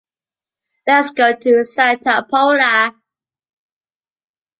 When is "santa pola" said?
1.63-2.91